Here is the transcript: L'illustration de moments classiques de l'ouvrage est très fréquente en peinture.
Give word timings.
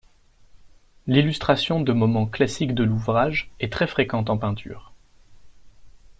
L'illustration 1.05 1.79
de 1.79 1.93
moments 1.93 2.25
classiques 2.25 2.73
de 2.73 2.83
l'ouvrage 2.83 3.51
est 3.59 3.71
très 3.71 3.85
fréquente 3.85 4.31
en 4.31 4.37
peinture. 4.39 4.93